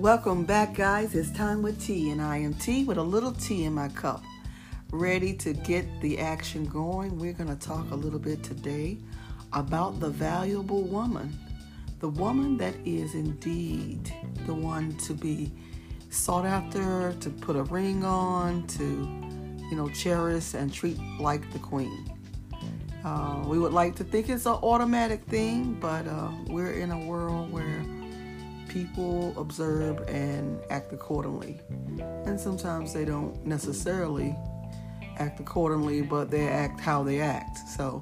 [0.00, 1.14] Welcome back, guys.
[1.14, 4.24] It's time with tea, and I am tea with a little tea in my cup.
[4.92, 7.18] Ready to get the action going.
[7.18, 8.96] We're going to talk a little bit today
[9.52, 11.38] about the valuable woman.
[11.98, 14.10] The woman that is indeed
[14.46, 15.52] the one to be
[16.08, 18.84] sought after, to put a ring on, to,
[19.68, 22.10] you know, cherish and treat like the queen.
[23.04, 27.04] Uh, we would like to think it's an automatic thing, but uh, we're in a
[27.04, 27.84] world where
[28.70, 31.60] people observe and act accordingly.
[32.24, 34.36] And sometimes they don't necessarily
[35.18, 37.58] act accordingly, but they act how they act.
[37.76, 38.00] So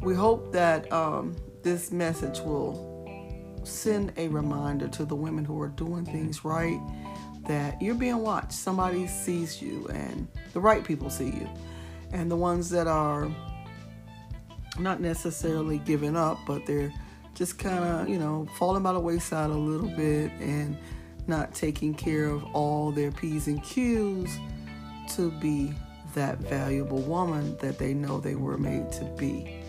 [0.00, 2.92] we hope that um, this message will
[3.64, 6.80] send a reminder to the women who are doing things right
[7.46, 8.52] that you're being watched.
[8.52, 11.48] Somebody sees you, and the right people see you.
[12.12, 13.34] And the ones that are
[14.78, 16.92] not necessarily giving up, but they're
[17.34, 20.76] just kind of, you know, falling by the wayside a little bit and
[21.26, 24.38] not taking care of all their P's and Q's
[25.14, 25.74] to be
[26.14, 29.62] that valuable woman that they know they were made to be.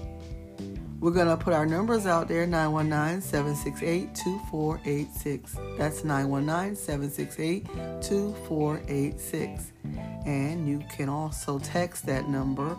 [0.99, 5.57] We're going to put our numbers out there 919 768 2486.
[5.77, 7.66] That's 919 768
[8.01, 9.73] 2486.
[10.25, 12.77] And you can also text that number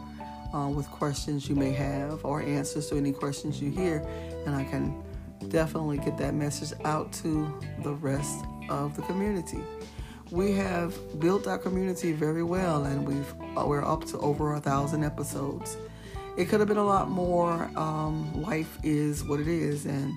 [0.54, 4.06] uh, with questions you may have or answers to any questions you hear,
[4.46, 5.02] and I can
[5.48, 7.52] definitely get that message out to
[7.82, 9.60] the rest of the community.
[10.30, 14.60] We have built our community very well, and we've uh, we're up to over a
[14.60, 15.76] thousand episodes.
[16.36, 17.70] It could have been a lot more.
[17.76, 20.14] Um, life is what it is, and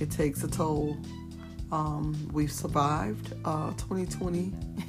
[0.00, 0.96] it takes a toll.
[1.70, 4.52] Um, we've survived uh, 2020,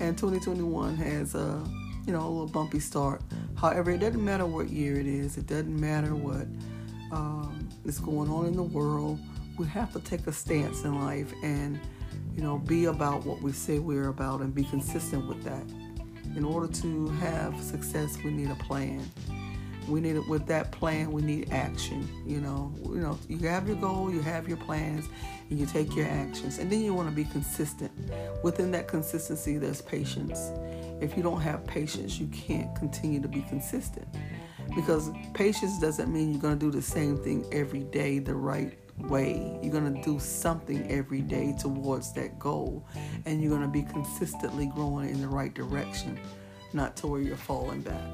[0.00, 1.62] and 2021 has a
[2.06, 3.22] you know a little bumpy start.
[3.56, 5.36] However, it doesn't matter what year it is.
[5.36, 6.46] It doesn't matter what
[7.12, 9.18] um, is going on in the world.
[9.58, 11.78] We have to take a stance in life and
[12.34, 15.64] you know be about what we say we're about and be consistent with that.
[16.36, 19.08] In order to have success, we need a plan.
[19.88, 21.10] We need it with that plan.
[21.10, 22.08] We need action.
[22.24, 25.08] You know, you know, you have your goal, you have your plans,
[25.50, 27.92] and you take your actions, and then you want to be consistent.
[28.42, 30.50] Within that consistency, there's patience
[31.02, 34.06] if you don't have patience, you can't continue to be consistent.
[34.74, 38.78] Because patience doesn't mean you're going to do the same thing every day the right
[38.98, 39.58] way.
[39.62, 42.86] You're going to do something every day towards that goal.
[43.26, 46.18] And you're going to be consistently growing in the right direction,
[46.72, 48.08] not to where you're falling back.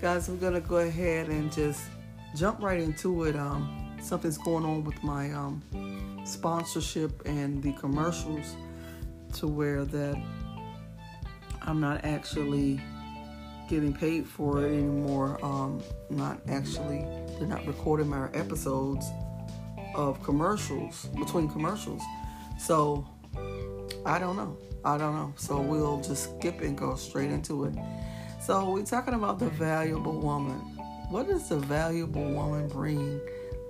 [0.00, 1.82] Guys, we're going to go ahead and just
[2.34, 3.36] jump right into it.
[3.36, 8.56] Um, something's going on with my um, sponsorship and the commercials
[9.34, 10.20] to where that
[11.64, 12.80] I'm not actually
[13.68, 15.42] getting paid for it anymore.
[15.42, 17.06] Um, not actually,
[17.38, 19.06] they're not recording my episodes
[19.94, 22.02] of commercials between commercials.
[22.58, 23.06] So
[24.04, 24.56] I don't know.
[24.84, 25.32] I don't know.
[25.36, 27.74] So we'll just skip and go straight into it.
[28.42, 30.58] So we're talking about the valuable woman.
[31.08, 33.20] What does the valuable woman bring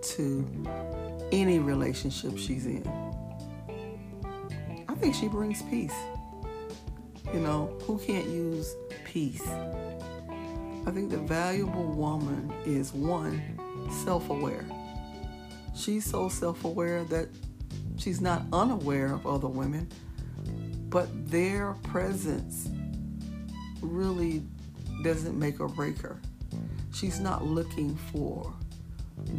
[0.02, 2.84] to any relationship she's in?
[4.88, 5.94] I think she brings peace.
[7.32, 8.74] You know, who can't use
[9.04, 9.46] peace?
[10.86, 13.42] I think the valuable woman is one,
[14.04, 14.66] self aware.
[15.74, 17.28] She's so self aware that
[17.96, 19.88] she's not unaware of other women,
[20.88, 22.68] but their presence
[23.80, 24.42] really
[25.02, 26.20] doesn't make or break her.
[26.92, 28.52] She's not looking for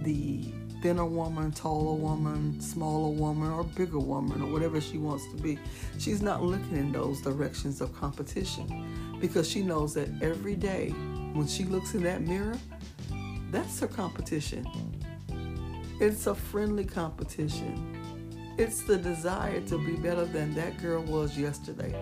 [0.04, 0.52] the
[0.86, 5.58] thinner woman, taller woman, smaller woman, or bigger woman, or whatever she wants to be.
[5.98, 10.90] She's not looking in those directions of competition because she knows that every day
[11.34, 12.56] when she looks in that mirror,
[13.50, 14.64] that's her competition.
[16.00, 18.54] It's a friendly competition.
[18.60, 21.96] It's the desire to be better than that girl was yesterday.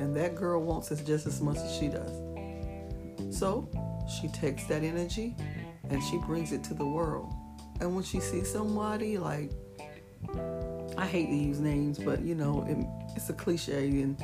[0.00, 2.12] And that girl wants it just as much as she does.
[3.34, 3.70] So
[4.20, 5.34] she takes that energy
[5.88, 7.32] and she brings it to the world.
[7.80, 9.50] And when she sees somebody like,
[10.96, 12.76] I hate to use names, but you know, it,
[13.16, 14.20] it's a cliche, and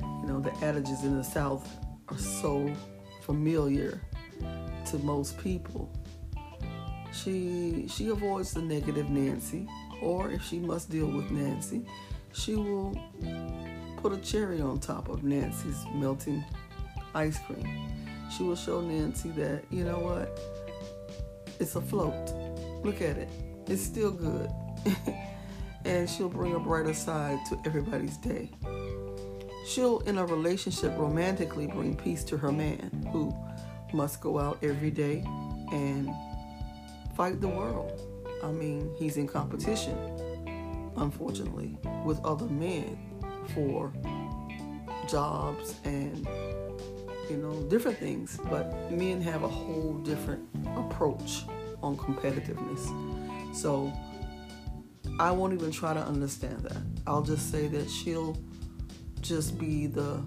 [0.00, 1.68] you know, the adages in the South
[2.08, 2.70] are so
[3.22, 4.00] familiar
[4.86, 5.92] to most people.
[7.12, 9.68] She she avoids the negative Nancy,
[10.00, 11.86] or if she must deal with Nancy,
[12.32, 12.98] she will
[13.98, 16.42] put a cherry on top of Nancy's melting
[17.14, 17.90] ice cream.
[18.34, 20.40] She will show Nancy that, you know what,
[21.60, 22.34] it's a float
[22.84, 23.30] Look at it.
[23.66, 24.50] It's still good.
[25.86, 28.50] and she'll bring a brighter side to everybody's day.
[29.66, 33.34] She'll, in a relationship, romantically bring peace to her man who
[33.94, 35.24] must go out every day
[35.72, 36.10] and
[37.16, 37.98] fight the world.
[38.42, 39.96] I mean, he's in competition,
[40.98, 42.98] unfortunately, with other men
[43.54, 43.90] for
[45.08, 46.26] jobs and
[47.28, 50.42] you know different things but men have a whole different
[50.76, 51.44] approach
[51.84, 52.84] on competitiveness
[53.54, 53.92] so
[55.20, 56.82] i won't even try to understand that.
[57.06, 58.36] I'll just say that she'll
[59.20, 60.22] just be the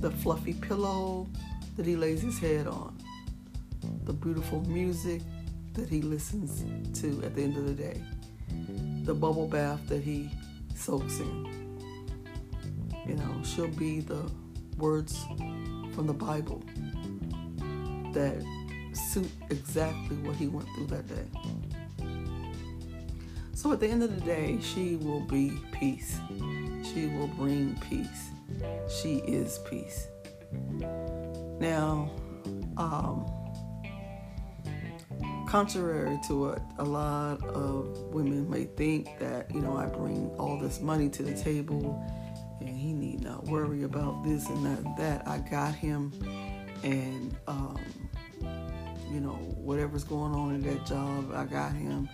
[0.00, 1.28] the fluffy pillow
[1.76, 2.98] that he lays his head on.
[4.04, 5.22] The beautiful music
[5.74, 6.64] that he listens
[7.00, 8.02] to at the end of the day.
[9.04, 10.30] The bubble bath that he
[10.74, 11.78] soaks in.
[13.06, 14.30] You know, she'll be the
[14.78, 15.24] words
[15.94, 16.62] from the Bible
[18.12, 18.42] that
[18.96, 21.26] suit exactly what he went through that day.
[23.54, 26.18] So at the end of the day, she will be peace.
[26.82, 28.30] She will bring peace.
[28.88, 30.08] She is peace.
[31.58, 32.10] Now,
[32.76, 33.26] um,
[35.48, 40.58] contrary to what a lot of women may think that, you know, I bring all
[40.58, 42.04] this money to the table
[42.60, 45.26] and he need not worry about this and that and that.
[45.26, 46.12] I got him,
[46.82, 47.78] and um,
[49.10, 52.08] you know whatever's going on in that job, I got him,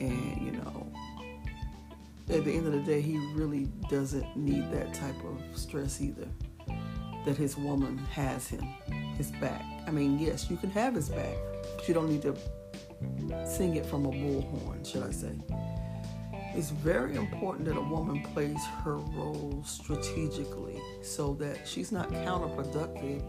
[0.00, 0.92] and you know
[2.28, 6.28] at the end of the day, he really doesn't need that type of stress either.
[7.26, 8.62] That his woman has him,
[9.16, 9.62] his back.
[9.86, 11.36] I mean, yes, you can have his back,
[11.76, 12.36] but you don't need to
[13.46, 15.32] sing it from a bullhorn, should I say.
[16.54, 23.22] It's very important that a woman plays her role strategically so that she's not counterproductive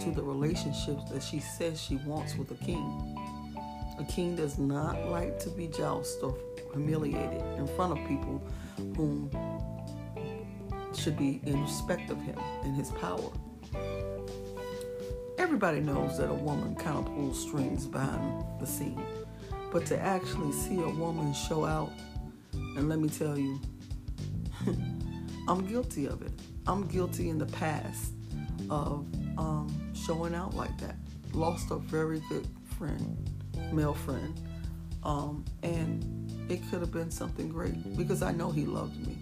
[0.00, 3.16] to the relationships that she says she wants with a king.
[3.98, 6.36] A king does not like to be jousted or
[6.72, 8.42] humiliated in front of people
[8.96, 9.30] whom
[10.94, 13.30] should be in respect of him and his power.
[15.38, 19.02] Everybody knows that a woman kind of pulls strings behind the scene,
[19.70, 21.92] but to actually see a woman show out
[22.52, 23.60] and let me tell you,
[25.48, 26.32] I'm guilty of it.
[26.66, 28.12] I'm guilty in the past
[28.70, 29.06] of
[29.38, 30.96] um, showing out like that.
[31.32, 32.46] Lost a very good
[32.78, 33.30] friend,
[33.72, 34.40] male friend,
[35.02, 36.04] um, and
[36.48, 39.18] it could have been something great because I know he loved me.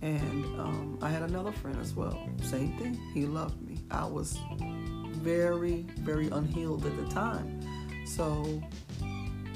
[0.00, 2.28] And um, I had another friend as well.
[2.42, 2.94] Same thing.
[3.12, 3.78] He loved me.
[3.90, 4.38] I was
[5.10, 7.60] very, very unhealed at the time.
[8.06, 8.62] So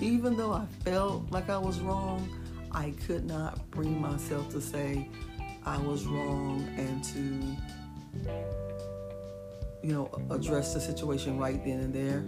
[0.00, 2.29] even though I felt like I was wrong,
[2.73, 5.08] I could not bring myself to say
[5.64, 8.29] I was wrong and to,
[9.82, 12.25] you know, address the situation right then and there.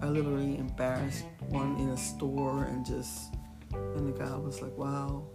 [0.00, 3.34] I literally embarrassed one in a store and just,
[3.72, 5.26] and the guy was like, wow.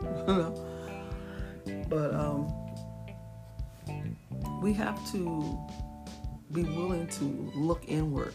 [1.88, 2.52] but um,
[4.62, 5.58] we have to
[6.52, 7.24] be willing to
[7.54, 8.34] look inward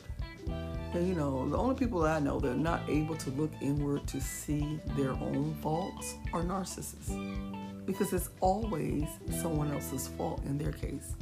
[0.93, 3.51] and you know, the only people that I know that are not able to look
[3.61, 7.17] inward to see their own faults are narcissists.
[7.85, 9.05] Because it's always
[9.41, 11.15] someone else's fault in their case.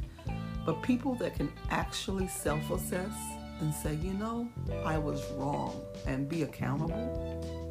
[0.64, 3.14] But people that can actually self assess
[3.60, 4.48] and say, you know,
[4.84, 7.70] I was wrong and be accountable,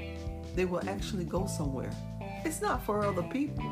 [0.56, 1.92] they will actually go somewhere.
[2.44, 3.66] It's not for other people.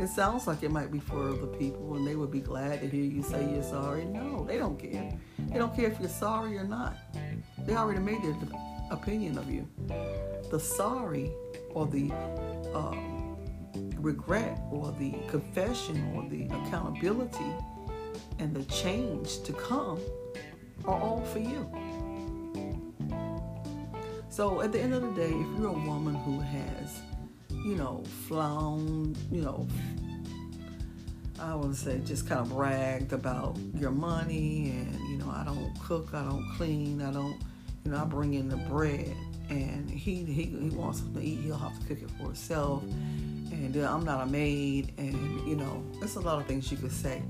[0.00, 2.88] It sounds like it might be for other people and they would be glad to
[2.88, 4.04] hear you say you're sorry.
[4.04, 5.12] No, they don't care.
[5.38, 6.96] They don't care if you're sorry or not.
[7.66, 8.34] They already made their
[8.90, 9.68] opinion of you.
[10.50, 11.30] The sorry
[11.70, 12.10] or the
[12.74, 13.36] um,
[13.98, 17.52] regret or the confession or the accountability
[18.42, 20.00] and the change to come
[20.84, 21.70] are all for you.
[24.30, 27.02] So at the end of the day, if you're a woman who has,
[27.50, 29.68] you know, flown, you know,
[31.38, 35.72] I would say just kind of bragged about your money and you know I don't
[35.80, 37.36] cook, I don't clean, I don't
[37.84, 39.14] you know I bring in the bread
[39.50, 42.82] and he he, he wants something to eat, he'll have to cook it for himself
[43.50, 46.92] and I'm not a maid and you know there's a lot of things you could
[46.92, 47.22] say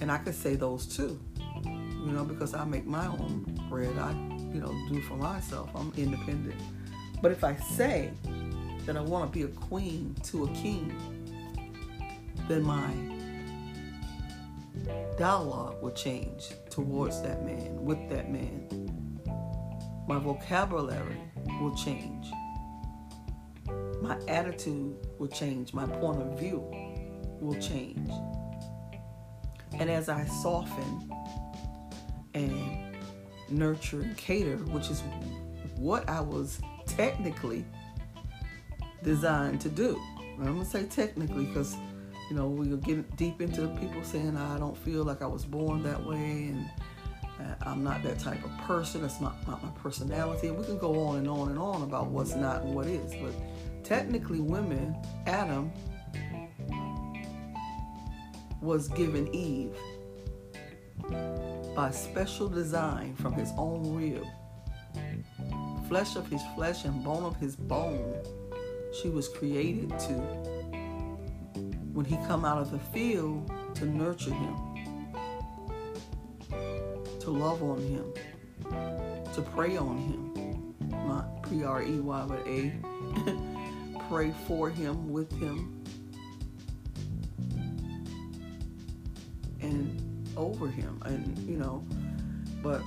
[0.00, 1.20] and I could say those too
[1.64, 4.12] you know because I make my own bread I
[4.52, 6.60] you know do for myself I'm independent
[7.22, 8.10] but if I say
[8.86, 10.94] that I want to be a queen to a king
[12.48, 12.92] then my
[15.16, 18.68] dialogue will change towards that man, with that man.
[20.06, 21.20] My vocabulary
[21.60, 22.26] will change.
[24.02, 25.72] My attitude will change.
[25.72, 26.68] My point of view
[27.40, 28.10] will change.
[29.78, 31.10] And as I soften
[32.34, 32.96] and
[33.48, 35.02] nurture and cater, which is
[35.76, 37.64] what I was technically
[39.02, 40.00] designed to do.
[40.40, 41.76] I'm to say technically because
[42.30, 45.82] you know, we'll get deep into people saying I don't feel like I was born
[45.82, 46.70] that way and
[47.38, 49.02] uh, I'm not that type of person.
[49.02, 50.48] That's not, not my personality.
[50.48, 53.14] And We can go on and on and on about what's not and what is.
[53.14, 53.32] But
[53.84, 55.70] technically, women, Adam,
[58.64, 59.76] was given Eve
[61.74, 64.24] by special design from his own rib,
[65.86, 68.14] flesh of his flesh and bone of his bone,
[69.02, 70.14] she was created to.
[71.92, 74.56] When he come out of the field to nurture him,
[77.20, 78.12] to love on him,
[79.34, 80.74] to pray on him,
[81.06, 82.72] not P R E Y but A,
[84.08, 85.83] pray for him, with him,
[89.64, 91.84] and over him, and you know,
[92.62, 92.82] but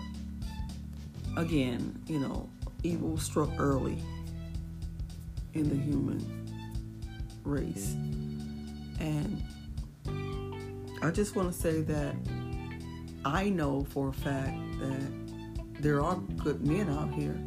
[1.36, 2.50] again, you know,
[2.84, 3.98] evil struck early
[5.54, 6.20] in the human
[7.44, 7.96] race,
[9.00, 9.42] and
[11.02, 12.16] I just want to say that
[13.26, 17.40] I know for a fact that there are good men out here.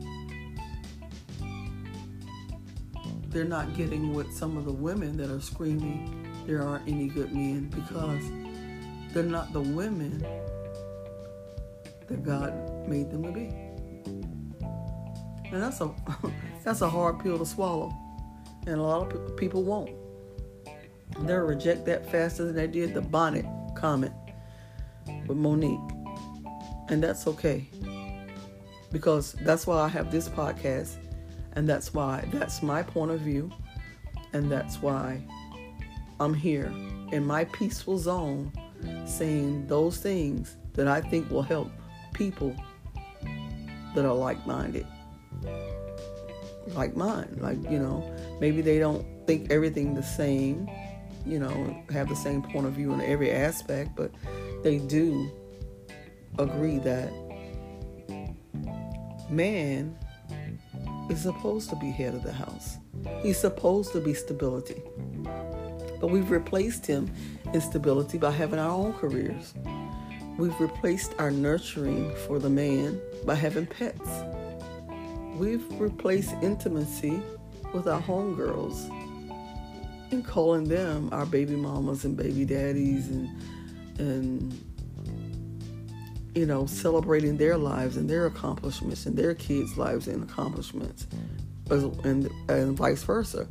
[3.28, 7.32] They're not getting what some of the women that are screaming there aren't any good
[7.32, 8.25] men because
[9.12, 10.24] they're not the women
[12.06, 13.46] that God made them to be.
[15.52, 15.92] And that's a
[16.64, 17.92] that's a hard pill to swallow,
[18.66, 19.90] and a lot of people won't.
[21.20, 24.12] They'll reject that faster than they did the bonnet comment
[25.26, 25.90] with Mo'Nique,
[26.88, 27.68] and that's okay
[28.92, 30.96] because that's why I have this podcast,
[31.54, 33.50] and that's why that's my point of view,
[34.32, 35.20] and that's why
[36.20, 36.72] I'm here
[37.12, 38.52] in my peaceful zone
[39.04, 41.70] saying those things that I think will help
[42.12, 42.54] people
[43.94, 44.87] that are like minded.
[46.68, 47.38] Like mine.
[47.40, 48.04] Like, you know,
[48.40, 50.68] maybe they don't think everything the same,
[51.26, 54.10] you know, have the same point of view in every aspect, but
[54.62, 55.30] they do
[56.38, 57.10] agree that
[59.30, 59.96] man
[61.08, 62.78] is supposed to be head of the house.
[63.22, 64.82] He's supposed to be stability.
[66.00, 67.12] But we've replaced him
[67.52, 69.54] in stability by having our own careers.
[70.38, 74.09] We've replaced our nurturing for the man by having pets.
[75.37, 77.21] We've replaced intimacy
[77.75, 78.88] with our homegirls
[80.12, 83.28] and calling them our baby mamas and baby daddies and
[83.99, 84.64] and
[86.35, 91.07] you know celebrating their lives and their accomplishments and their kids' lives and accomplishments
[91.71, 93.47] and, and vice versa.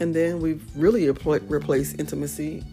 [0.00, 2.64] And then we've really replaced intimacy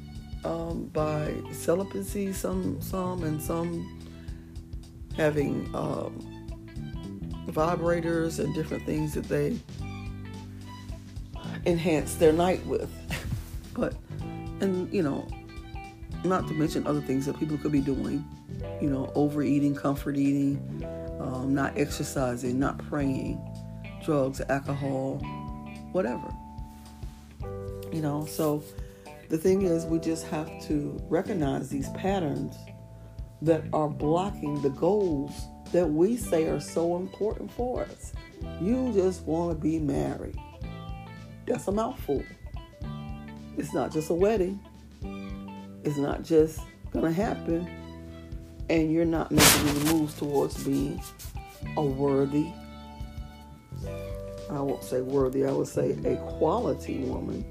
[0.43, 3.99] um, by celibacy, some, some, and some
[5.15, 6.27] having um,
[7.47, 9.57] vibrators and different things that they
[11.65, 12.91] enhance their night with.
[13.73, 13.93] but,
[14.61, 15.27] and you know,
[16.23, 18.25] not to mention other things that people could be doing,
[18.81, 20.57] you know, overeating, comfort eating,
[21.19, 23.39] um, not exercising, not praying,
[24.03, 25.17] drugs, alcohol,
[25.91, 26.27] whatever.
[27.91, 28.63] You know, so
[29.29, 32.55] the thing is, we just have to recognize these patterns
[33.41, 35.31] that are blocking the goals
[35.71, 38.13] that we say are so important for us.
[38.59, 40.37] You just want to be married.
[41.45, 42.23] That's a mouthful.
[43.57, 44.59] It's not just a wedding,
[45.83, 47.69] it's not just going to happen,
[48.69, 51.01] and you're not making any moves towards being
[51.75, 52.51] a worthy,
[54.51, 57.45] I won't say worthy, I would say a quality woman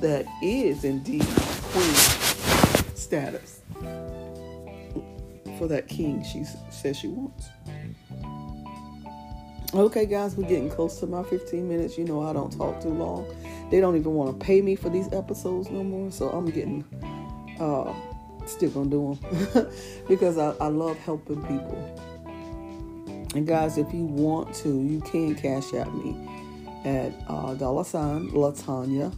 [0.00, 1.26] that is indeed
[1.72, 1.94] queen
[2.94, 3.62] status
[5.58, 7.48] for that king she says she wants.
[9.74, 11.98] Okay, guys, we're getting close to my 15 minutes.
[11.98, 13.26] You know, I don't talk too long.
[13.70, 16.84] They don't even want to pay me for these episodes no more, so I'm getting,
[17.60, 17.92] uh,
[18.46, 19.70] still gonna do them
[20.08, 22.07] because I, I love helping people.
[23.34, 26.16] And guys, if you want to, you can cash at me
[26.84, 29.14] at uh, dollar sign Latonya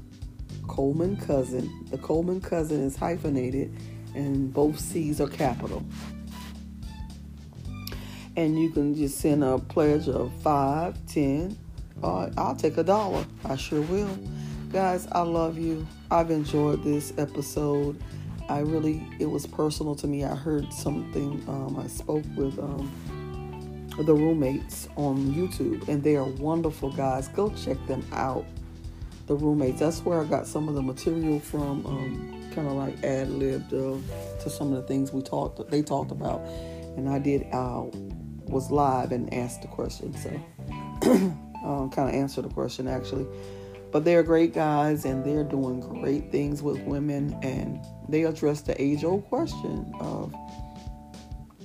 [0.67, 1.87] Coleman Cousin.
[1.91, 3.73] The Coleman Cousin is hyphenated
[4.15, 5.85] and both C's are capital.
[8.37, 11.57] And you can just send a pledge of five, ten,
[12.03, 13.25] uh, I'll take a dollar.
[13.45, 14.17] I sure will.
[14.73, 15.87] Guys, I love you.
[16.11, 18.01] I've enjoyed this episode.
[18.49, 20.25] I really, it was personal to me.
[20.25, 22.91] I heard something, um, I spoke with um,
[24.03, 27.29] the roommates on YouTube, and they are wonderful guys.
[27.29, 28.45] Go check them out
[29.27, 29.81] the roommates.
[29.81, 33.73] That's where I got some of the material from, um, kind of like ad libbed
[33.73, 33.97] uh,
[34.43, 36.41] to some of the things we talked, they talked about,
[36.97, 37.47] and I did.
[37.53, 37.87] Uh,
[38.51, 40.31] was live and asked the question, so
[41.65, 43.27] um, kind of answered the question actually.
[43.93, 48.81] But they're great guys, and they're doing great things with women, and they address the
[48.81, 50.33] age-old question of,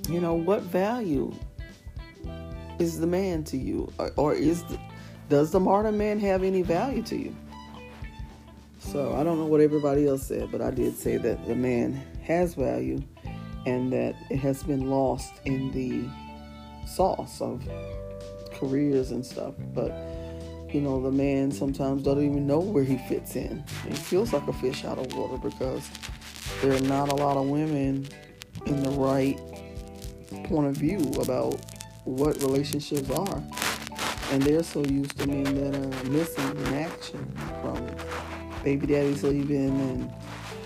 [0.10, 1.32] you know, what value
[2.80, 4.80] is the man to you, or, or is the,
[5.30, 7.36] does the modern man have any value to you?
[8.80, 12.02] So I don't know what everybody else said, but I did say that the man
[12.24, 13.02] has value
[13.66, 16.08] and that it has been lost in the
[16.88, 17.68] sauce of
[18.54, 19.56] careers and stuff.
[19.74, 19.92] But
[20.72, 23.64] you know, the man sometimes doesn't even know where he fits in.
[23.88, 25.90] He feels like a fish out of water because
[26.62, 28.08] there are not a lot of women
[28.66, 29.40] in the right
[30.46, 31.60] point of view about
[32.06, 33.44] what relationships are.
[34.32, 37.32] And they're so used to men that are missing in action
[37.62, 37.96] from
[38.64, 40.14] baby daddies leaving and,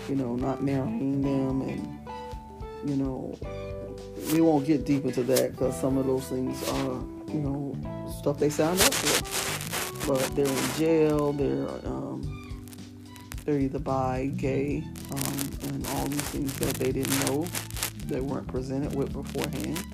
[0.08, 1.62] you know, not marrying them.
[1.62, 3.38] And, you know,
[4.32, 8.38] we won't get deep into that because some of those things are, you know, stuff
[8.38, 10.14] they signed up for.
[10.14, 12.56] But they're in jail, they're, um,
[13.44, 17.46] they're either bi, gay, um, and all these things that they didn't know,
[18.06, 19.84] they weren't presented with beforehand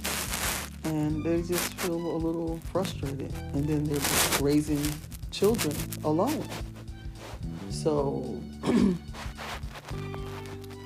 [0.87, 3.33] and they just feel a little frustrated.
[3.53, 4.01] And then they're
[4.41, 4.81] raising
[5.31, 5.75] children
[6.05, 6.47] alone.
[7.71, 8.41] So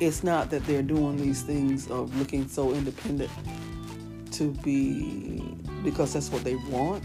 [0.01, 3.31] it's not that they're doing these things of looking so independent
[4.33, 7.05] to be because that's what they want.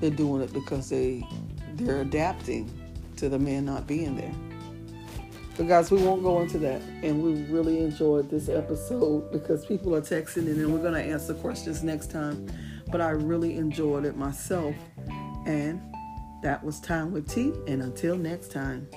[0.00, 1.22] They're doing it because they
[1.74, 2.70] they're adapting
[3.16, 4.49] to the man not being there.
[5.66, 6.80] Guys, we won't go into that.
[7.02, 11.00] And we really enjoyed this episode because people are texting in and we're going to
[11.00, 12.46] answer questions next time.
[12.90, 14.74] But I really enjoyed it myself.
[15.46, 15.80] And
[16.42, 17.52] that was Time with T.
[17.66, 18.88] And until next time.